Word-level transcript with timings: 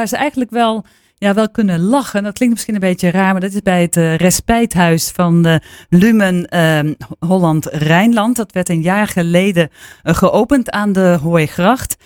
Waar 0.00 0.08
ze 0.08 0.16
eigenlijk 0.16 0.50
wel, 0.50 0.84
ja, 1.14 1.34
wel 1.34 1.50
kunnen 1.50 1.80
lachen. 1.80 2.22
Dat 2.22 2.32
klinkt 2.32 2.54
misschien 2.54 2.74
een 2.74 2.80
beetje 2.80 3.10
raar, 3.10 3.32
maar 3.32 3.40
dat 3.40 3.52
is 3.52 3.62
bij 3.62 3.82
het 3.82 3.96
uh, 3.96 4.16
respijthuis 4.16 5.10
van 5.10 5.46
uh, 5.46 5.54
Lumen 5.88 6.54
uh, 6.54 6.92
Holland-Rijnland. 7.18 8.36
Dat 8.36 8.52
werd 8.52 8.68
een 8.68 8.82
jaar 8.82 9.06
geleden 9.06 9.68
uh, 10.04 10.14
geopend 10.14 10.70
aan 10.70 10.92
de 10.92 11.18
Hooigracht. 11.22 11.96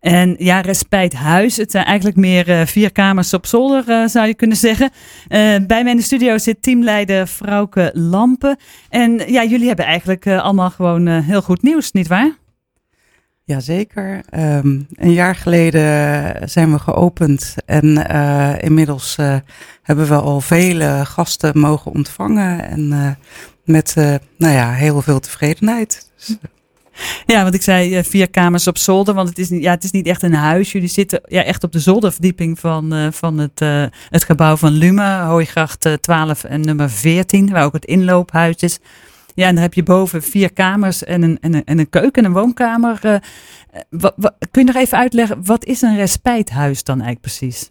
En 0.00 0.34
ja, 0.38 0.60
respijthuis. 0.60 1.56
Het 1.56 1.70
zijn 1.70 1.84
eigenlijk 1.84 2.16
meer 2.16 2.48
uh, 2.48 2.66
vier 2.66 2.92
kamers 2.92 3.34
op 3.34 3.46
zolder, 3.46 4.08
zou 4.08 4.26
je 4.26 4.34
kunnen 4.34 4.56
zeggen. 4.56 4.90
Bij 5.28 5.66
mij 5.66 5.90
in 5.90 5.96
de 5.96 6.02
studio 6.02 6.38
zit 6.38 6.62
teamleider 6.62 7.26
Frauke 7.26 7.90
Lampen. 7.94 8.56
En 8.88 9.32
ja, 9.32 9.44
jullie 9.44 9.66
hebben 9.66 9.84
eigenlijk 9.84 10.26
allemaal 10.26 10.70
gewoon 10.70 11.06
heel 11.06 11.42
goed 11.42 11.62
nieuws, 11.62 11.92
nietwaar? 11.92 12.47
Jazeker. 13.48 14.20
Um, 14.36 14.86
een 14.94 15.12
jaar 15.12 15.34
geleden 15.34 16.48
zijn 16.48 16.72
we 16.72 16.78
geopend 16.78 17.54
en 17.66 18.06
inmiddels 18.60 19.16
hebben 19.82 20.08
we 20.08 20.14
al 20.14 20.40
vele 20.40 21.02
gasten 21.04 21.58
mogen 21.58 21.92
ontvangen. 21.92 22.68
En 22.68 23.16
met 23.64 23.94
nou 24.36 24.54
ja, 24.54 24.72
heel 24.72 25.02
veel 25.02 25.20
tevredenheid. 25.20 26.10
Dus, 26.16 26.36
ja, 27.26 27.42
want 27.42 27.54
ik 27.54 27.62
zei 27.62 28.04
vier 28.04 28.30
kamers 28.30 28.66
op 28.66 28.78
zolder, 28.78 29.14
want 29.14 29.28
het 29.28 29.38
is, 29.38 29.50
niet, 29.50 29.62
ja, 29.62 29.70
het 29.70 29.84
is 29.84 29.90
niet 29.90 30.06
echt 30.06 30.22
een 30.22 30.34
huis. 30.34 30.72
Jullie 30.72 30.88
zitten 30.88 31.20
ja, 31.24 31.44
echt 31.44 31.64
op 31.64 31.72
de 31.72 31.80
zolderverdieping 31.80 32.58
van, 32.58 33.12
van 33.12 33.38
het, 33.38 33.60
het 34.08 34.24
gebouw 34.24 34.56
van 34.56 34.72
Lume, 34.72 35.20
Hooigracht 35.20 35.88
12 36.00 36.44
en 36.44 36.60
nummer 36.60 36.90
14, 36.90 37.50
waar 37.50 37.64
ook 37.64 37.72
het 37.72 37.84
inloophuis 37.84 38.56
is. 38.56 38.78
Ja, 39.38 39.46
en 39.46 39.54
dan 39.54 39.62
heb 39.62 39.74
je 39.74 39.82
boven 39.82 40.22
vier 40.22 40.52
kamers 40.52 41.04
en 41.04 41.22
een, 41.22 41.38
en 41.40 41.54
een, 41.54 41.64
en 41.64 41.78
een 41.78 41.88
keuken, 41.88 42.24
een 42.24 42.32
woonkamer. 42.32 43.20
Wat, 43.90 44.14
wat, 44.16 44.34
kun 44.50 44.66
je 44.66 44.72
nog 44.72 44.82
even 44.82 44.98
uitleggen, 44.98 45.44
wat 45.44 45.64
is 45.64 45.82
een 45.82 45.96
respijthuis 45.96 46.84
dan 46.84 47.00
eigenlijk 47.00 47.20
precies? 47.20 47.70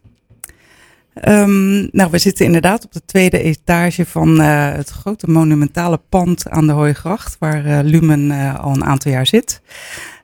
Um, 1.27 1.89
nou, 1.91 2.11
we 2.11 2.17
zitten 2.17 2.45
inderdaad 2.45 2.85
op 2.85 2.93
de 2.93 3.05
tweede 3.05 3.41
etage 3.41 4.05
van 4.05 4.41
uh, 4.41 4.71
het 4.71 4.89
grote 4.89 5.29
monumentale 5.29 5.99
pand 6.09 6.49
aan 6.49 6.67
de 6.67 6.73
Hooigracht, 6.73 7.35
waar 7.39 7.83
Lumen 7.83 8.57
al 8.57 8.73
een 8.73 8.85
aantal 8.85 9.11
jaar 9.11 9.27
zit. 9.27 9.61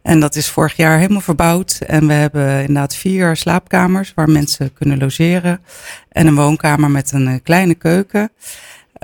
En 0.02 0.20
dat 0.20 0.36
is 0.36 0.50
vorig 0.50 0.75
jaar 0.75 0.98
helemaal 0.98 1.22
verbouwd. 1.22 1.81
En 1.88 2.08
we 2.08 2.14
hebben 2.14 2.59
inderdaad 2.59 2.96
vier 2.96 3.36
slaapkamers 3.36 4.12
waar 4.16 4.30
mensen 4.30 4.73
kunnen 4.73 4.98
logeren. 4.98 5.62
En 6.09 6.28
een 6.28 6.36
woonkamer 6.36 6.92
met 6.92 7.12
een 7.12 7.42
kleine 7.42 7.75
keuken. 7.75 8.31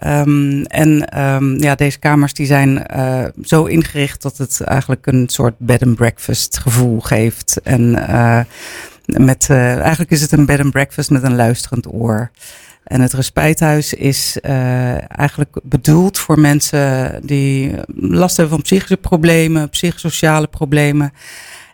Um, 0.06 0.64
en 0.66 1.20
um, 1.24 1.62
ja, 1.62 1.76
deze 1.76 2.00
kamers 2.00 2.34
die 2.34 2.46
zijn 2.46 2.86
uh, 2.96 3.24
zo 3.44 3.64
ingericht 3.66 4.22
dat 4.22 4.38
het 4.38 4.62
eigenlijk 4.62 5.08
een 5.08 5.30
soort 5.30 5.54
bed 5.58 5.84
and 5.84 5.96
breakfast 5.96 6.58
gevoel 6.58 7.00
geeft. 7.00 7.60
En 7.64 7.82
uh, 7.82 8.40
met, 9.06 9.48
uh, 9.52 9.78
eigenlijk 9.80 10.12
is 10.12 10.22
het 10.22 10.32
een 10.32 10.46
bed 10.46 10.60
and 10.60 10.72
breakfast 10.72 11.10
met 11.10 11.24
een 11.24 11.36
luisterend 11.36 11.94
oor. 11.94 12.32
En 12.84 13.02
het 13.02 13.14
respijthuis 13.14 13.94
is 13.94 14.38
eigenlijk 15.08 15.60
bedoeld 15.64 16.20
voor 16.20 16.40
mensen 16.40 17.20
die 17.24 17.76
last 17.96 18.38
hebben 18.38 18.56
van 18.56 18.64
psychische 18.64 18.98
problemen, 18.98 19.70
psychosociale 19.70 20.48
problemen. 20.48 21.14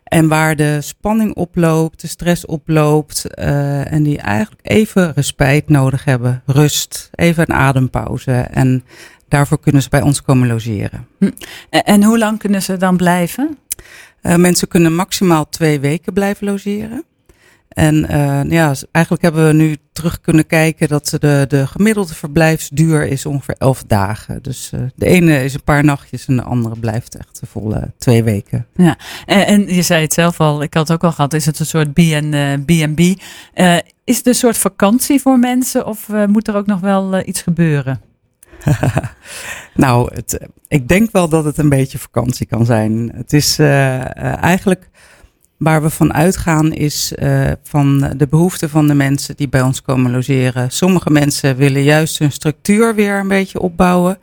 En 0.05 0.27
waar 0.27 0.55
de 0.55 0.81
spanning 0.81 1.35
oploopt, 1.35 2.01
de 2.01 2.07
stress 2.07 2.45
oploopt. 2.45 3.25
Uh, 3.39 3.91
en 3.91 4.03
die 4.03 4.17
eigenlijk 4.17 4.61
even 4.67 5.13
respijt 5.13 5.69
nodig 5.69 6.05
hebben. 6.05 6.41
Rust, 6.45 7.09
even 7.15 7.43
een 7.49 7.55
adempauze. 7.55 8.31
En 8.31 8.83
daarvoor 9.27 9.59
kunnen 9.59 9.81
ze 9.81 9.89
bij 9.89 10.01
ons 10.01 10.21
komen 10.21 10.47
logeren. 10.47 11.07
Hm. 11.19 11.31
En 11.69 12.03
hoe 12.03 12.17
lang 12.17 12.39
kunnen 12.39 12.61
ze 12.61 12.77
dan 12.77 12.97
blijven? 12.97 13.57
Uh, 14.21 14.35
mensen 14.35 14.67
kunnen 14.67 14.95
maximaal 14.95 15.49
twee 15.49 15.79
weken 15.79 16.13
blijven 16.13 16.47
logeren. 16.47 17.03
En 17.75 17.95
uh, 18.11 18.51
ja, 18.51 18.73
eigenlijk 18.91 19.23
hebben 19.23 19.47
we 19.47 19.53
nu 19.53 19.77
terug 19.91 20.21
kunnen 20.21 20.45
kijken 20.45 20.87
dat 20.87 21.17
de, 21.19 21.45
de 21.47 21.67
gemiddelde 21.67 22.13
verblijfsduur 22.13 23.07
is 23.07 23.25
ongeveer 23.25 23.55
elf 23.57 23.83
dagen. 23.83 24.43
Dus 24.43 24.71
uh, 24.73 24.81
de 24.95 25.05
ene 25.05 25.43
is 25.43 25.53
een 25.53 25.63
paar 25.63 25.83
nachtjes 25.83 26.25
en 26.25 26.35
de 26.35 26.43
andere 26.43 26.79
blijft 26.79 27.17
echt 27.17 27.39
de 27.39 27.45
volle 27.45 27.91
twee 27.97 28.23
weken. 28.23 28.67
Ja, 28.75 28.97
en, 29.25 29.45
en 29.45 29.73
je 29.73 29.81
zei 29.81 30.01
het 30.01 30.13
zelf 30.13 30.39
al, 30.39 30.61
ik 30.61 30.73
had 30.73 30.87
het 30.87 30.97
ook 30.97 31.03
al 31.03 31.11
gehad, 31.11 31.33
is 31.33 31.45
het 31.45 31.59
een 31.59 31.65
soort 31.65 31.93
B&B? 31.93 32.99
Uh, 32.99 33.77
is 34.03 34.17
het 34.17 34.27
een 34.27 34.35
soort 34.35 34.57
vakantie 34.57 35.21
voor 35.21 35.39
mensen 35.39 35.85
of 35.85 36.07
moet 36.27 36.47
er 36.47 36.55
ook 36.55 36.65
nog 36.65 36.79
wel 36.79 37.27
iets 37.27 37.41
gebeuren? 37.41 38.01
nou, 39.73 40.13
het, 40.13 40.47
ik 40.67 40.87
denk 40.87 41.11
wel 41.11 41.29
dat 41.29 41.45
het 41.45 41.57
een 41.57 41.69
beetje 41.69 41.97
vakantie 41.97 42.45
kan 42.45 42.65
zijn. 42.65 43.11
Het 43.15 43.33
is 43.33 43.59
eigenlijk 43.59 44.89
Waar 45.57 45.81
we 45.81 45.89
van 45.89 46.13
uitgaan 46.13 46.73
is 46.73 47.13
uh, 47.19 47.51
van 47.63 48.13
de 48.17 48.27
behoeften 48.27 48.69
van 48.69 48.87
de 48.87 48.93
mensen 48.93 49.35
die 49.35 49.49
bij 49.49 49.61
ons 49.61 49.81
komen 49.81 50.11
logeren. 50.11 50.71
Sommige 50.71 51.09
mensen 51.09 51.55
willen 51.55 51.83
juist 51.83 52.19
hun 52.19 52.31
structuur 52.31 52.95
weer 52.95 53.19
een 53.19 53.27
beetje 53.27 53.59
opbouwen. 53.59 54.17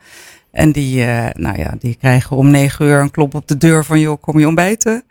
En 0.51 0.71
die, 0.71 1.05
uh, 1.05 1.27
nou 1.33 1.57
ja, 1.57 1.75
die 1.79 1.95
krijgen 1.95 2.37
om 2.37 2.51
negen 2.51 2.85
uur 2.85 2.99
een 2.99 3.11
klop 3.11 3.35
op 3.35 3.47
de 3.47 3.57
deur 3.57 3.85
van 3.85 3.99
joh, 3.99 4.21
kom 4.21 4.39
je 4.39 4.47
ontbijten? 4.47 5.03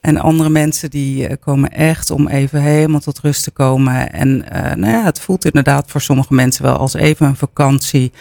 En 0.00 0.16
andere 0.16 0.48
mensen 0.48 0.90
die 0.90 1.28
uh, 1.28 1.34
komen 1.40 1.70
echt 1.70 2.10
om 2.10 2.28
even 2.28 2.60
helemaal 2.60 3.00
tot 3.00 3.20
rust 3.20 3.44
te 3.44 3.50
komen. 3.50 4.12
En 4.12 4.36
nou 4.80 4.92
ja, 4.92 5.04
het 5.04 5.20
voelt 5.20 5.44
inderdaad 5.44 5.90
voor 5.90 6.00
sommige 6.00 6.34
mensen 6.34 6.62
wel 6.62 6.76
als 6.76 6.94
even 6.94 7.26
een 7.26 7.36
vakantie. 7.36 8.12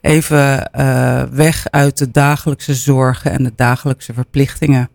Even 0.00 0.70
weg 1.30 1.66
uit 1.70 1.98
de 1.98 2.10
dagelijkse 2.10 2.74
zorgen 2.74 3.30
en 3.30 3.42
de 3.42 3.52
dagelijkse 3.56 4.14
verplichtingen. 4.14 4.88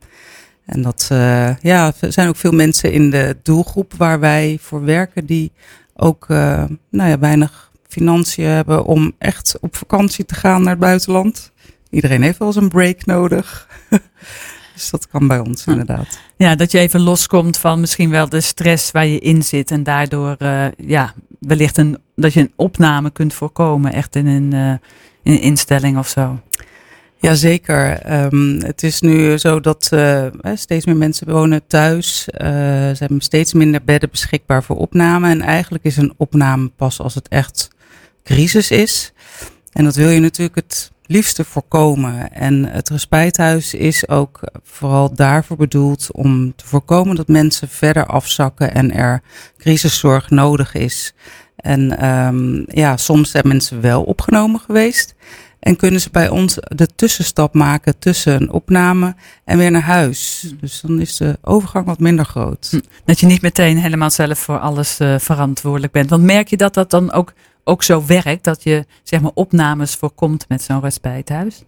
En 0.71 0.81
dat 0.81 1.09
uh, 1.11 1.55
ja, 1.61 1.93
er 1.99 2.11
zijn 2.11 2.27
ook 2.27 2.35
veel 2.35 2.51
mensen 2.51 2.91
in 2.91 3.09
de 3.09 3.37
doelgroep 3.43 3.93
waar 3.97 4.19
wij 4.19 4.57
voor 4.61 4.83
werken 4.83 5.25
die 5.25 5.51
ook 5.95 6.25
uh, 6.29 6.63
nou 6.89 7.09
ja, 7.09 7.19
weinig 7.19 7.71
financiën 7.87 8.45
hebben 8.45 8.85
om 8.85 9.13
echt 9.17 9.57
op 9.61 9.75
vakantie 9.75 10.25
te 10.25 10.35
gaan 10.35 10.61
naar 10.61 10.71
het 10.71 10.79
buitenland. 10.79 11.51
Iedereen 11.89 12.21
heeft 12.21 12.37
wel 12.37 12.47
eens 12.47 12.57
een 12.57 12.69
break 12.69 13.05
nodig. 13.05 13.67
dus 14.73 14.89
dat 14.89 15.07
kan 15.07 15.27
bij 15.27 15.39
ons 15.39 15.65
inderdaad. 15.65 16.19
Ja, 16.37 16.55
dat 16.55 16.71
je 16.71 16.79
even 16.79 17.01
loskomt 17.01 17.57
van 17.57 17.79
misschien 17.79 18.09
wel 18.09 18.29
de 18.29 18.41
stress 18.41 18.91
waar 18.91 19.07
je 19.07 19.19
in 19.19 19.43
zit 19.43 19.71
en 19.71 19.83
daardoor 19.83 20.35
uh, 20.39 20.65
ja, 20.77 21.13
wellicht 21.39 21.77
een, 21.77 21.97
dat 22.15 22.33
je 22.33 22.39
een 22.39 22.53
opname 22.55 23.11
kunt 23.11 23.33
voorkomen 23.33 23.93
echt 23.93 24.15
in 24.15 24.27
een, 24.27 24.53
in 25.23 25.33
een 25.33 25.41
instelling 25.41 25.97
of 25.97 26.07
zo. 26.07 26.39
Jazeker. 27.21 28.11
Um, 28.23 28.61
het 28.63 28.83
is 28.83 29.01
nu 29.01 29.37
zo 29.37 29.59
dat 29.59 29.89
uh, 29.93 30.25
steeds 30.53 30.85
meer 30.85 30.95
mensen 30.95 31.31
wonen 31.31 31.67
thuis. 31.67 32.27
Uh, 32.33 32.39
ze 32.39 32.95
hebben 32.97 33.21
steeds 33.21 33.53
minder 33.53 33.83
bedden 33.83 34.09
beschikbaar 34.09 34.63
voor 34.63 34.77
opname. 34.77 35.29
En 35.29 35.41
eigenlijk 35.41 35.83
is 35.83 35.97
een 35.97 36.13
opname 36.17 36.71
pas 36.75 36.99
als 36.99 37.15
het 37.15 37.27
echt 37.27 37.69
crisis 38.23 38.71
is. 38.71 39.13
En 39.71 39.83
dat 39.83 39.95
wil 39.95 40.09
je 40.09 40.19
natuurlijk 40.19 40.55
het 40.55 40.91
liefste 41.05 41.43
voorkomen. 41.43 42.33
En 42.33 42.65
het 42.65 42.89
respijthuis 42.89 43.73
is 43.73 44.07
ook 44.07 44.39
vooral 44.63 45.13
daarvoor 45.13 45.57
bedoeld 45.57 46.09
om 46.11 46.55
te 46.55 46.67
voorkomen 46.67 47.15
dat 47.15 47.27
mensen 47.27 47.69
verder 47.69 48.05
afzakken 48.05 48.73
en 48.73 48.93
er 48.93 49.21
crisiszorg 49.57 50.29
nodig 50.29 50.73
is. 50.73 51.13
En 51.55 52.05
um, 52.09 52.65
ja, 52.67 52.97
soms 52.97 53.31
zijn 53.31 53.47
mensen 53.47 53.81
wel 53.81 54.03
opgenomen 54.03 54.59
geweest. 54.59 55.15
En 55.61 55.75
kunnen 55.75 56.01
ze 56.01 56.09
bij 56.11 56.29
ons 56.29 56.57
de 56.61 56.87
tussenstap 56.95 57.53
maken 57.53 57.99
tussen 57.99 58.41
een 58.41 58.51
opname 58.51 59.15
en 59.45 59.57
weer 59.57 59.71
naar 59.71 59.81
huis. 59.81 60.45
Hm. 60.49 60.55
Dus 60.59 60.81
dan 60.81 60.99
is 60.99 61.17
de 61.17 61.37
overgang 61.41 61.85
wat 61.85 61.99
minder 61.99 62.25
groot. 62.25 62.67
Hm. 62.71 62.79
Dat 63.05 63.19
je 63.19 63.25
niet 63.25 63.41
meteen 63.41 63.77
helemaal 63.77 64.09
zelf 64.09 64.39
voor 64.39 64.59
alles 64.59 64.99
uh, 64.99 65.19
verantwoordelijk 65.19 65.93
bent. 65.93 66.09
Want 66.09 66.23
merk 66.23 66.47
je 66.47 66.57
dat 66.57 66.73
dat 66.73 66.89
dan 66.89 67.11
ook, 67.11 67.33
ook 67.63 67.83
zo 67.83 68.05
werkt? 68.05 68.43
Dat 68.43 68.63
je 68.63 68.85
zeg 69.03 69.21
maar 69.21 69.31
opnames 69.33 69.95
voorkomt 69.95 70.45
met 70.47 70.61
zo'n 70.61 70.81
respijthuis? 70.81 71.63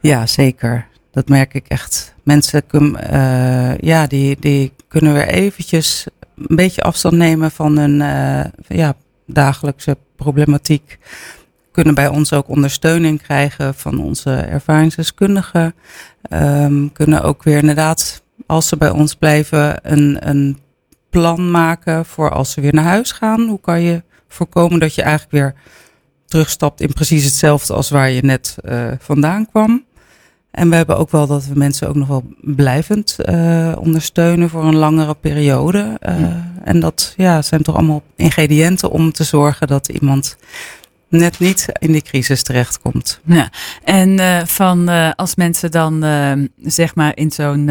Ja, 0.00 0.26
zeker. 0.26 0.86
Dat 1.10 1.28
merk 1.28 1.54
ik 1.54 1.66
echt. 1.66 2.14
Mensen 2.22 2.62
uh, 2.72 3.78
ja, 3.78 4.06
die, 4.06 4.36
die 4.40 4.72
kunnen 4.88 5.12
weer 5.12 5.28
eventjes 5.28 6.06
een 6.36 6.56
beetje 6.56 6.82
afstand 6.82 7.14
nemen 7.14 7.50
van 7.50 7.78
hun 7.78 8.00
uh, 8.00 8.44
ja, 8.78 8.96
dagelijkse 9.26 9.96
problematiek 10.16 10.98
kunnen 11.78 11.96
bij 11.96 12.08
ons 12.08 12.32
ook 12.32 12.48
ondersteuning 12.48 13.22
krijgen 13.22 13.74
van 13.74 14.00
onze 14.00 14.30
ervaringsdeskundigen. 14.30 15.74
Um, 16.30 16.92
kunnen 16.92 17.22
ook 17.22 17.42
weer 17.42 17.58
inderdaad, 17.58 18.22
als 18.46 18.68
ze 18.68 18.76
bij 18.76 18.90
ons 18.90 19.14
blijven, 19.14 19.92
een, 19.92 20.28
een 20.28 20.58
plan 21.10 21.50
maken 21.50 22.04
voor 22.04 22.30
als 22.30 22.50
ze 22.50 22.60
weer 22.60 22.74
naar 22.74 22.84
huis 22.84 23.12
gaan. 23.12 23.48
Hoe 23.48 23.60
kan 23.60 23.80
je 23.80 24.02
voorkomen 24.28 24.80
dat 24.80 24.94
je 24.94 25.02
eigenlijk 25.02 25.32
weer 25.32 25.54
terugstapt 26.26 26.80
in 26.80 26.92
precies 26.92 27.24
hetzelfde 27.24 27.74
als 27.74 27.90
waar 27.90 28.10
je 28.10 28.22
net 28.22 28.56
uh, 28.64 28.90
vandaan 28.98 29.46
kwam. 29.50 29.84
En 30.50 30.70
we 30.70 30.76
hebben 30.76 30.98
ook 30.98 31.10
wel 31.10 31.26
dat 31.26 31.46
we 31.46 31.58
mensen 31.58 31.88
ook 31.88 31.94
nog 31.94 32.08
wel 32.08 32.24
blijvend 32.40 33.16
uh, 33.24 33.72
ondersteunen 33.78 34.50
voor 34.50 34.64
een 34.64 34.76
langere 34.76 35.14
periode. 35.14 35.98
Uh, 36.08 36.14
en 36.64 36.80
dat 36.80 37.14
ja, 37.16 37.42
zijn 37.42 37.62
toch 37.62 37.74
allemaal 37.74 38.02
ingrediënten 38.16 38.90
om 38.90 39.12
te 39.12 39.24
zorgen 39.24 39.66
dat 39.66 39.88
iemand 39.88 40.36
net 41.08 41.38
niet 41.38 41.66
in 41.78 41.92
die 41.92 42.02
crisis 42.02 42.42
terechtkomt. 42.42 43.20
Ja, 43.24 43.50
en 43.84 44.18
uh, 44.18 44.44
van 44.44 44.90
uh, 44.90 45.10
als 45.16 45.34
mensen 45.34 45.70
dan 45.70 46.04
uh, 46.04 46.32
zeg 46.62 46.94
maar 46.94 47.16
in 47.16 47.30
zo'n. 47.30 47.66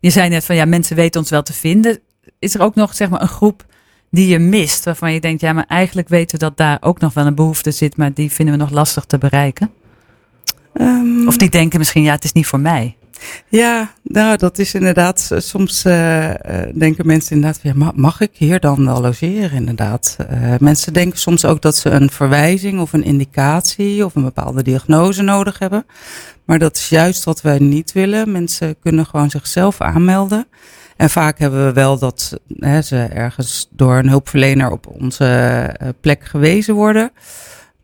je 0.00 0.10
zei 0.10 0.28
net 0.28 0.44
van 0.44 0.56
ja, 0.56 0.64
mensen 0.64 0.96
weten 0.96 1.20
ons 1.20 1.30
wel 1.30 1.42
te 1.42 1.52
vinden. 1.52 2.00
Is 2.38 2.54
er 2.54 2.60
ook 2.60 2.74
nog 2.74 2.94
zeg 2.94 3.08
maar 3.08 3.22
een 3.22 3.28
groep 3.28 3.64
die 4.10 4.28
je 4.28 4.38
mist, 4.38 4.84
waarvan 4.84 5.12
je 5.12 5.20
denkt, 5.20 5.40
ja, 5.40 5.52
maar 5.52 5.66
eigenlijk 5.68 6.08
weten 6.08 6.38
we 6.38 6.44
dat 6.44 6.56
daar 6.56 6.78
ook 6.80 7.00
nog 7.00 7.14
wel 7.14 7.26
een 7.26 7.34
behoefte 7.34 7.70
zit, 7.70 7.96
maar 7.96 8.12
die 8.14 8.32
vinden 8.32 8.54
we 8.54 8.60
nog 8.60 8.70
lastig 8.70 9.04
te 9.04 9.18
bereiken? 9.18 9.70
Um, 10.80 11.28
of 11.28 11.36
die 11.36 11.50
denken 11.50 11.78
misschien, 11.78 12.02
ja, 12.02 12.12
het 12.12 12.24
is 12.24 12.32
niet 12.32 12.46
voor 12.46 12.60
mij. 12.60 12.96
Ja, 13.48 13.90
nou, 14.02 14.36
dat 14.36 14.58
is 14.58 14.74
inderdaad. 14.74 15.30
Soms 15.36 15.84
uh, 15.84 16.30
denken 16.74 17.06
mensen 17.06 17.36
inderdaad, 17.36 17.60
ja, 17.62 17.92
mag 17.94 18.20
ik 18.20 18.30
hier 18.32 18.60
dan 18.60 18.86
wel 18.86 19.00
logeren? 19.00 19.52
Inderdaad. 19.52 20.16
Mensen 20.58 20.92
denken 20.92 21.18
soms 21.18 21.44
ook 21.44 21.62
dat 21.62 21.76
ze 21.76 21.90
een 21.90 22.10
verwijzing 22.10 22.80
of 22.80 22.92
een 22.92 23.04
indicatie 23.04 24.04
of 24.04 24.14
een 24.14 24.22
bepaalde 24.22 24.62
diagnose 24.62 25.22
nodig 25.22 25.58
hebben. 25.58 25.86
Maar 26.44 26.58
dat 26.58 26.76
is 26.76 26.88
juist 26.88 27.24
wat 27.24 27.40
wij 27.40 27.58
niet 27.58 27.92
willen. 27.92 28.32
Mensen 28.32 28.78
kunnen 28.80 29.06
gewoon 29.06 29.30
zichzelf 29.30 29.80
aanmelden. 29.80 30.46
En 30.96 31.10
vaak 31.10 31.38
hebben 31.38 31.66
we 31.66 31.72
wel 31.72 31.98
dat 31.98 32.40
hè, 32.58 32.82
ze 32.82 32.96
ergens 32.96 33.68
door 33.70 33.96
een 33.96 34.08
hulpverlener 34.08 34.70
op 34.70 34.86
onze 34.86 35.70
plek 36.00 36.24
gewezen 36.24 36.74
worden. 36.74 37.10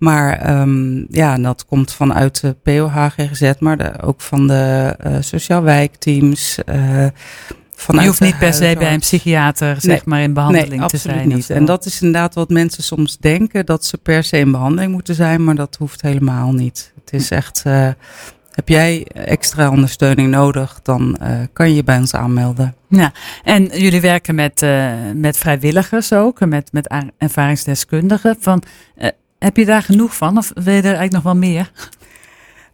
Maar 0.02 0.60
um, 0.60 1.06
ja, 1.10 1.36
dat 1.36 1.64
komt 1.66 1.92
vanuit 1.92 2.40
de 2.40 2.56
POH 2.62 3.06
GGZ, 3.06 3.52
maar 3.58 3.76
de, 3.76 4.00
ook 4.00 4.20
van 4.20 4.46
de 4.46 4.96
uh, 5.06 5.16
sociaal 5.20 5.62
wijkteams. 5.62 6.58
Uh, 6.66 7.06
je 7.86 8.06
hoeft 8.06 8.20
niet 8.20 8.38
per 8.38 8.54
se 8.54 8.74
bij 8.78 8.92
een 8.92 9.00
psychiater 9.00 9.76
zeg 9.80 10.04
maar 10.04 10.20
in 10.20 10.32
behandeling 10.32 10.80
nee, 10.80 10.88
te 10.88 10.96
zijn. 10.96 11.28
Niet. 11.28 11.50
En 11.50 11.64
dat 11.64 11.84
is 11.84 12.02
inderdaad 12.02 12.34
wat 12.34 12.48
mensen 12.48 12.82
soms 12.82 13.18
denken, 13.18 13.66
dat 13.66 13.84
ze 13.84 13.98
per 13.98 14.24
se 14.24 14.38
in 14.38 14.50
behandeling 14.50 14.92
moeten 14.92 15.14
zijn, 15.14 15.44
maar 15.44 15.54
dat 15.54 15.76
hoeft 15.78 16.02
helemaal 16.02 16.52
niet. 16.52 16.92
Het 17.04 17.12
is 17.12 17.30
echt, 17.30 17.62
uh, 17.66 17.88
heb 18.50 18.68
jij 18.68 19.06
extra 19.12 19.70
ondersteuning 19.70 20.30
nodig, 20.30 20.80
dan 20.82 21.18
uh, 21.22 21.28
kan 21.52 21.68
je 21.68 21.74
je 21.74 21.84
bij 21.84 21.98
ons 21.98 22.14
aanmelden. 22.14 22.74
Ja, 22.88 23.12
en 23.44 23.64
jullie 23.64 24.00
werken 24.00 24.34
met, 24.34 24.62
uh, 24.62 24.90
met 25.14 25.36
vrijwilligers 25.36 26.12
ook, 26.12 26.46
met, 26.46 26.72
met 26.72 26.94
ervaringsdeskundigen. 27.18 28.36
Van, 28.40 28.62
heb 29.42 29.56
je 29.56 29.64
daar 29.64 29.82
genoeg 29.82 30.16
van 30.16 30.38
of 30.38 30.50
wil 30.54 30.74
je 30.74 30.78
er 30.78 30.84
eigenlijk 30.84 31.12
nog 31.12 31.22
wel 31.22 31.36
meer? 31.36 31.70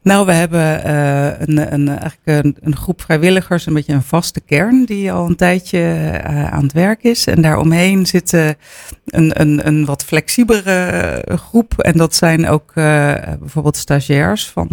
Nou, 0.03 0.27
we 0.27 0.33
hebben 0.33 0.87
uh, 0.87 1.25
een, 1.39 1.73
een, 1.73 1.89
eigenlijk 1.89 2.21
een, 2.25 2.57
een, 2.61 2.77
groep 2.77 3.03
vrijwilligers, 3.03 3.67
een 3.67 3.75
beetje 3.75 3.93
een 3.93 4.03
vaste 4.03 4.41
kern, 4.41 4.85
die 4.85 5.13
al 5.13 5.27
een 5.27 5.37
tijdje 5.37 5.79
uh, 5.79 6.53
aan 6.53 6.63
het 6.63 6.73
werk 6.73 7.03
is. 7.03 7.27
En 7.27 7.43
daaromheen 7.43 8.07
zit 8.07 8.33
een, 8.33 9.41
een, 9.41 9.67
een 9.67 9.85
wat 9.85 10.05
flexibelere 10.05 11.23
groep. 11.37 11.79
En 11.79 11.97
dat 11.97 12.15
zijn 12.15 12.49
ook 12.49 12.73
uh, 12.75 13.15
bijvoorbeeld 13.41 13.77
stagiairs 13.77 14.49
van, 14.49 14.69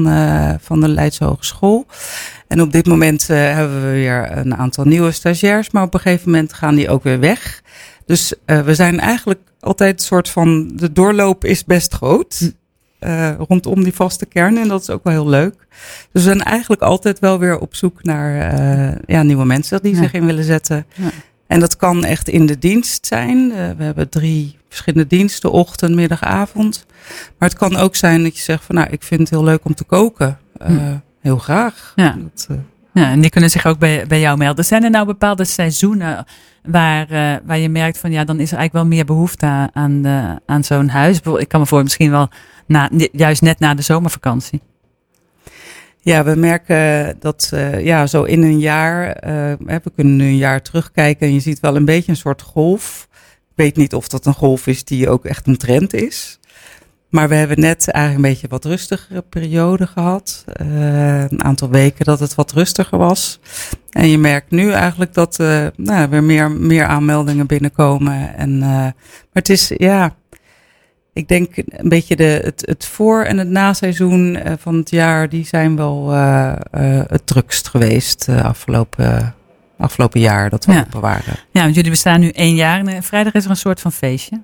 van 0.61 0.81
de 0.81 0.87
Leidse 0.87 1.23
Hogeschool. 1.23 1.85
En 2.47 2.61
op 2.61 2.71
dit 2.71 2.85
moment 2.85 3.27
hebben 3.27 3.83
we 3.83 3.91
weer 3.91 4.37
een 4.37 4.55
aantal 4.55 4.83
nieuwe 4.83 5.11
stagiairs, 5.11 5.71
maar 5.71 5.83
op 5.83 5.93
een 5.93 5.99
gegeven 5.99 6.31
moment 6.31 6.53
gaan 6.53 6.75
die 6.75 6.89
ook 6.89 7.03
weer 7.03 7.19
weg. 7.19 7.61
Dus 8.05 8.33
we 8.45 8.73
zijn 8.75 8.99
eigenlijk 8.99 9.39
altijd 9.59 9.93
een 9.99 10.05
soort 10.05 10.29
van, 10.29 10.71
de 10.75 10.91
doorloop 10.91 11.45
is 11.45 11.65
best 11.65 11.93
groot. 11.93 12.53
Uh, 12.99 13.31
rondom 13.47 13.83
die 13.83 13.93
vaste 13.93 14.25
kern. 14.25 14.57
En 14.57 14.67
dat 14.67 14.81
is 14.81 14.89
ook 14.89 15.03
wel 15.03 15.13
heel 15.13 15.27
leuk. 15.27 15.55
Dus 16.11 16.23
we 16.23 16.29
zijn 16.29 16.41
eigenlijk 16.41 16.81
altijd 16.81 17.19
wel 17.19 17.39
weer 17.39 17.59
op 17.59 17.75
zoek 17.75 18.03
naar 18.03 18.59
uh, 18.59 18.95
ja, 19.05 19.23
nieuwe 19.23 19.45
mensen 19.45 19.81
die 19.81 19.95
zich 19.95 20.13
in 20.13 20.25
willen 20.25 20.43
zetten. 20.43 20.85
Ja. 20.93 21.09
En 21.47 21.59
dat 21.59 21.77
kan 21.77 22.05
echt 22.05 22.29
in 22.29 22.45
de 22.45 22.57
dienst 22.57 23.05
zijn. 23.05 23.37
Uh, 23.37 23.55
we 23.77 23.83
hebben 23.83 24.09
drie 24.09 24.57
verschillende 24.67 25.07
diensten, 25.07 25.51
ochtend, 25.51 25.95
middag, 25.95 26.23
avond. 26.23 26.85
Maar 27.37 27.49
het 27.49 27.57
kan 27.57 27.75
ook 27.75 27.95
zijn 27.95 28.23
dat 28.23 28.37
je 28.37 28.43
zegt 28.43 28.63
van 28.63 28.75
nou, 28.75 28.87
ik 28.89 29.03
vind 29.03 29.19
het 29.19 29.29
heel 29.29 29.43
leuk 29.43 29.65
om 29.65 29.75
te 29.75 29.83
koken. 29.83 30.37
Hm. 30.65 30.97
Heel 31.21 31.37
graag. 31.37 31.93
Ja. 31.95 32.17
Dat, 32.17 32.47
ja, 32.93 33.11
en 33.11 33.21
die 33.21 33.29
kunnen 33.29 33.49
zich 33.49 33.65
ook 33.65 33.79
bij, 33.79 34.07
bij 34.07 34.19
jou 34.19 34.37
melden. 34.37 34.65
Zijn 34.65 34.83
er 34.83 34.89
nou 34.89 35.05
bepaalde 35.05 35.43
seizoenen 35.43 36.25
waar, 36.67 37.11
uh, 37.11 37.35
waar 37.45 37.57
je 37.57 37.69
merkt 37.69 37.97
van 37.97 38.11
ja, 38.11 38.23
dan 38.23 38.39
is 38.39 38.51
er 38.51 38.57
eigenlijk 38.57 38.73
wel 38.73 38.97
meer 38.97 39.05
behoefte 39.05 39.69
aan, 39.73 40.01
de, 40.01 40.39
aan 40.45 40.63
zo'n 40.63 40.89
huis? 40.89 41.19
Ik 41.37 41.47
kan 41.47 41.59
me 41.59 41.65
voor 41.65 41.83
misschien 41.83 42.11
wel 42.11 42.29
na, 42.67 42.89
juist 43.11 43.41
net 43.41 43.59
na 43.59 43.73
de 43.73 43.81
zomervakantie. 43.81 44.61
Ja, 45.99 46.23
we 46.23 46.35
merken 46.35 47.15
dat 47.19 47.51
uh, 47.53 47.85
ja, 47.85 48.07
zo 48.07 48.23
in 48.23 48.43
een 48.43 48.59
jaar, 48.59 49.07
uh, 49.07 49.53
we 49.83 49.91
kunnen 49.95 50.15
nu 50.15 50.25
een 50.25 50.37
jaar 50.37 50.61
terugkijken 50.61 51.27
en 51.27 51.33
je 51.33 51.39
ziet 51.39 51.59
wel 51.59 51.75
een 51.75 51.85
beetje 51.85 52.11
een 52.11 52.17
soort 52.17 52.41
golf. 52.41 53.07
Ik 53.49 53.55
weet 53.55 53.75
niet 53.75 53.93
of 53.93 54.07
dat 54.07 54.25
een 54.25 54.33
golf 54.33 54.67
is 54.67 54.83
die 54.83 55.09
ook 55.09 55.25
echt 55.25 55.47
een 55.47 55.57
trend 55.57 55.93
is. 55.93 56.39
Maar 57.15 57.29
we 57.29 57.35
hebben 57.35 57.59
net 57.59 57.89
eigenlijk 57.89 58.25
een 58.25 58.31
beetje 58.31 58.47
wat 58.47 58.65
rustigere 58.65 59.21
periode 59.21 59.87
gehad. 59.87 60.45
Uh, 60.61 61.21
een 61.21 61.43
aantal 61.43 61.69
weken 61.69 62.05
dat 62.05 62.19
het 62.19 62.35
wat 62.35 62.51
rustiger 62.51 62.97
was. 62.97 63.39
En 63.89 64.07
je 64.09 64.17
merkt 64.17 64.51
nu 64.51 64.71
eigenlijk 64.71 65.13
dat 65.13 65.39
uh, 65.39 65.65
nou, 65.75 66.11
er 66.11 66.23
meer, 66.23 66.51
meer 66.51 66.85
aanmeldingen 66.85 67.47
binnenkomen. 67.47 68.35
En, 68.37 68.49
uh, 68.49 68.61
maar 68.61 68.93
het 69.31 69.49
is, 69.49 69.71
ja, 69.77 70.15
ik 71.13 71.27
denk 71.27 71.57
een 71.57 71.89
beetje 71.89 72.15
de, 72.15 72.41
het, 72.43 72.63
het 72.65 72.85
voor- 72.85 73.23
en 73.23 73.37
het 73.37 73.49
naseizoen 73.49 74.39
van 74.59 74.75
het 74.75 74.89
jaar, 74.89 75.29
die 75.29 75.45
zijn 75.45 75.75
wel 75.75 76.11
het 77.07 77.27
drukst 77.27 77.67
geweest 77.67 78.29
afgelopen, 78.29 79.35
afgelopen 79.77 80.19
jaar 80.19 80.49
dat 80.49 80.65
we 80.65 80.71
ja. 80.71 80.79
open 80.79 81.01
waren. 81.01 81.35
Ja, 81.51 81.61
want 81.61 81.75
jullie 81.75 81.91
bestaan 81.91 82.19
nu 82.19 82.29
één 82.29 82.55
jaar 82.55 82.85
en 82.85 83.03
vrijdag 83.03 83.33
is 83.33 83.43
er 83.43 83.49
een 83.49 83.55
soort 83.55 83.81
van 83.81 83.91
feestje. 83.91 84.41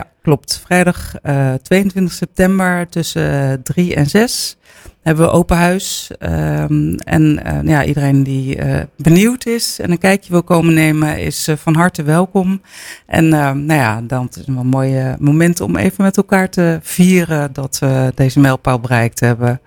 Ja, 0.00 0.06
klopt. 0.22 0.60
Vrijdag 0.64 1.14
uh, 1.22 1.54
22 1.54 2.12
september 2.12 2.88
tussen 2.88 3.62
3 3.62 3.94
en 3.94 4.06
6 4.06 4.56
hebben 5.02 5.24
we 5.24 5.30
open 5.30 5.56
huis. 5.56 6.10
Um, 6.18 6.94
en 6.94 7.40
uh, 7.46 7.58
ja, 7.64 7.84
iedereen 7.84 8.22
die 8.22 8.58
benieuwd 8.96 9.46
is 9.46 9.78
en 9.78 9.90
een 9.90 9.98
kijkje 9.98 10.30
wil 10.32 10.42
komen 10.42 10.74
nemen, 10.74 11.18
is 11.18 11.48
van 11.56 11.74
harte 11.74 12.02
welkom. 12.02 12.62
En 13.06 13.28
nou 13.28 13.72
ja, 13.72 14.00
dan 14.02 14.28
is 14.30 14.36
het 14.36 14.46
een 14.46 14.66
mooi 14.66 15.14
moment 15.18 15.60
om 15.60 15.76
even 15.76 16.04
met 16.04 16.16
elkaar 16.16 16.50
te 16.50 16.78
vieren 16.82 17.52
dat 17.52 17.78
we 17.78 18.12
deze 18.14 18.40
mijlpaal 18.40 18.80
bereikt 18.80 19.20
hebben. 19.20 19.60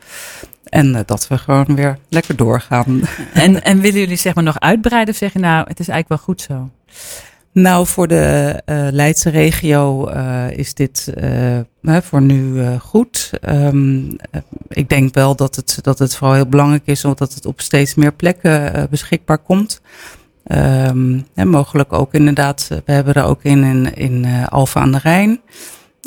En 0.64 1.04
dat 1.06 1.28
we 1.28 1.38
gewoon 1.38 1.76
weer 1.76 1.98
lekker 2.10 2.36
doorgaan. 2.36 3.02
En, 3.34 3.64
en 3.64 3.80
willen 3.80 4.00
jullie 4.00 4.18
zeg 4.18 4.36
maar 4.36 4.44
nog 4.44 4.60
uitbreiden 4.60 5.14
of 5.14 5.20
zeggen 5.20 5.42
nou, 5.42 5.66
het 5.68 5.80
is 5.80 5.88
eigenlijk 5.88 6.10
wel 6.10 6.18
goed 6.18 6.42
zo? 6.42 6.70
Nou, 7.54 7.88
voor 7.88 8.08
de 8.08 8.62
uh, 8.66 8.88
Leidse 8.92 9.30
regio 9.30 10.10
uh, 10.10 10.52
is 10.52 10.74
dit 10.74 11.14
uh, 11.82 11.98
voor 12.02 12.22
nu 12.22 12.66
goed. 12.80 13.32
Um, 13.50 14.16
ik 14.68 14.90
denk 14.90 15.14
wel 15.14 15.36
dat 15.36 15.56
het, 15.56 15.78
dat 15.82 16.00
het 16.00 16.16
vooral 16.16 16.36
heel 16.36 16.48
belangrijk 16.48 16.86
is, 16.86 17.06
omdat 17.06 17.34
het 17.34 17.46
op 17.46 17.62
steeds 17.62 17.96
meer 17.96 18.14
plekken 18.14 18.88
beschikbaar 18.90 19.38
komt. 19.38 19.82
En 20.44 21.48
mogelijk 21.48 21.94
ook 21.94 22.14
inderdaad, 22.14 22.68
we 22.86 22.92
hebben 22.92 23.14
er 23.14 23.24
ook 23.24 23.44
in 23.44 23.64
in, 23.64 23.94
in 23.96 24.48
Alphen 24.50 24.82
aan 24.82 24.92
de 24.92 25.00
Rijn. 25.04 25.42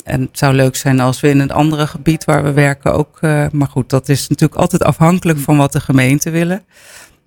En 0.04 0.20
het 0.20 0.38
zou 0.38 0.54
leuk 0.54 0.76
zijn 0.76 1.00
als 1.00 1.20
we 1.20 1.28
in 1.28 1.40
een 1.40 1.50
andere 1.50 1.86
gebied 1.86 2.24
waar 2.24 2.42
we 2.42 2.52
werken 2.52 2.92
ook. 2.92 3.20
maar 3.52 3.68
goed, 3.70 3.90
dat 3.90 4.08
is 4.08 4.28
natuurlijk 4.28 4.60
altijd 4.60 4.84
afhankelijk 4.84 5.38
van 5.38 5.56
wat 5.56 5.72
de 5.72 5.80
gemeenten 5.80 6.32
willen. 6.32 6.64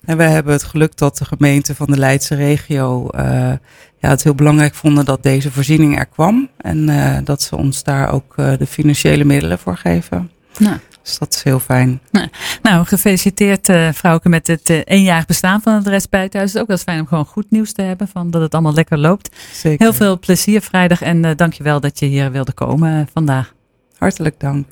En 0.10 0.18
we 0.18 0.24
hebben 0.24 0.54
het 0.54 0.64
geluk 0.64 0.98
dat 0.98 1.18
de 1.18 1.26
gemeente 1.26 1.76
van 1.76 1.88
de 1.88 1.98
Leidse 1.98 2.36
regio 2.36 3.08
uh, 3.16 3.22
ja, 4.00 4.10
het 4.10 4.24
heel 4.24 4.36
belangrijk 4.36 4.76
vonden 4.76 5.06
dat 5.06 5.24
deze 5.24 5.52
voorziening 5.52 6.00
er 6.00 6.06
kwam. 6.06 6.50
En 6.58 6.90
uh, 6.90 7.18
dat 7.24 7.42
ze 7.42 7.56
ons 7.56 7.84
daar 7.84 8.12
ook 8.12 8.34
uh, 8.38 8.52
de 8.58 8.66
financiële 8.68 9.24
middelen 9.24 9.60
voor 9.60 9.78
geven. 9.78 10.32
Nou. 10.58 10.78
Dus 11.04 11.18
dat 11.18 11.34
is 11.34 11.44
heel 11.44 11.60
fijn. 11.60 12.00
Nou, 12.12 12.28
nou 12.62 12.86
gefeliciteerd 12.86 13.70
uh, 13.70 13.90
vrouwke 13.92 14.30
met 14.30 14.48
het 14.48 14.70
eenjarig 14.70 15.26
bestaan 15.26 15.62
van 15.62 15.74
het 15.74 15.88
Respijthuis. 15.88 16.46
Het 16.46 16.56
is 16.56 16.62
ook 16.62 16.68
wel 16.68 16.78
fijn 16.78 17.00
om 17.00 17.08
gewoon 17.08 17.26
goed 17.26 17.52
nieuws 17.52 17.72
te 17.74 17.82
hebben 17.82 18.08
van 18.08 18.32
dat 18.32 18.42
het 18.42 18.54
allemaal 18.54 18.74
lekker 18.74 18.98
loopt. 18.98 19.36
Zeker. 19.54 19.86
Heel 19.86 19.94
veel 19.94 20.20
plezier 20.20 20.62
vrijdag 20.62 21.02
en 21.02 21.24
uh, 21.24 21.32
dankjewel 21.36 21.80
dat 21.80 22.00
je 22.00 22.06
hier 22.06 22.32
wilde 22.32 22.52
komen 22.52 23.08
vandaag. 23.14 23.54
Hartelijk 24.00 24.40
dank. 24.40 24.68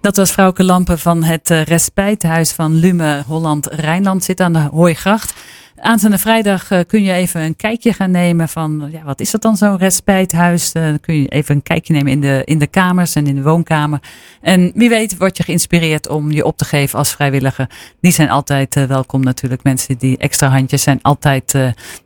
Dat 0.00 0.16
was 0.16 0.32
vrouwke 0.32 0.64
Lampen 0.64 0.98
van 0.98 1.22
het 1.22 1.50
uh, 1.50 1.62
Respijthuis 1.62 2.52
van 2.52 2.74
Lume 2.74 3.22
Holland-Rijnland. 3.26 4.24
Zit 4.24 4.40
aan 4.40 4.52
de 4.52 4.58
Hooigracht. 4.58 5.34
Aanstaande 5.76 6.18
vrijdag 6.18 6.70
uh, 6.70 6.80
kun 6.86 7.02
je 7.02 7.12
even 7.12 7.40
een 7.40 7.56
kijkje 7.56 7.92
gaan 7.92 8.10
nemen 8.10 8.48
van, 8.48 8.88
ja, 8.92 9.02
wat 9.02 9.20
is 9.20 9.30
dat 9.30 9.42
dan 9.42 9.56
zo'n 9.56 9.78
respijthuis? 9.78 10.74
Uh, 10.74 10.82
dan 10.82 11.00
kun 11.00 11.14
je 11.14 11.28
even 11.28 11.54
een 11.54 11.62
kijkje 11.62 11.92
nemen 11.92 12.12
in 12.12 12.20
de, 12.20 12.42
in 12.44 12.58
de 12.58 12.66
kamers 12.66 13.14
en 13.14 13.26
in 13.26 13.34
de 13.34 13.42
woonkamer. 13.42 14.00
En 14.40 14.70
wie 14.74 14.88
weet 14.88 15.16
word 15.16 15.36
je 15.36 15.42
geïnspireerd 15.42 16.08
om 16.08 16.30
je 16.30 16.44
op 16.44 16.56
te 16.56 16.64
geven 16.64 16.98
als 16.98 17.12
vrijwilliger. 17.12 17.70
Die 18.00 18.12
zijn 18.12 18.30
altijd 18.30 18.74
welkom 18.74 19.20
natuurlijk. 19.20 19.62
Mensen 19.62 19.98
die 19.98 20.18
extra 20.18 20.48
handjes 20.48 20.82
zijn 20.82 20.98
altijd 21.02 21.54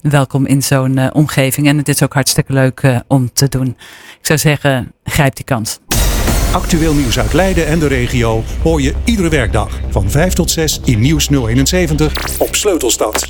welkom 0.01 0.47
in 0.47 0.63
zo'n 0.63 1.13
omgeving. 1.13 1.67
En 1.67 1.77
het 1.77 1.89
is 1.89 2.03
ook 2.03 2.15
hartstikke 2.15 2.53
leuk 2.53 3.03
om 3.07 3.33
te 3.33 3.49
doen. 3.49 3.67
Ik 4.19 4.27
zou 4.27 4.39
zeggen, 4.39 4.93
grijp 5.05 5.35
die 5.35 5.45
kans. 5.45 5.79
Actueel 6.55 6.95
nieuws 6.95 7.19
uit 7.19 7.33
Leiden 7.33 7.67
en 7.67 7.79
de 7.79 7.87
regio 7.87 8.43
hoor 8.63 8.81
je 8.81 8.95
iedere 9.05 9.29
werkdag 9.29 9.81
van 9.91 10.11
5 10.11 10.33
tot 10.33 10.51
6 10.51 10.81
in 10.85 11.01
Nieuws 11.01 11.29
071 11.29 12.39
op 12.39 12.55
Sleutelstad. 12.55 13.29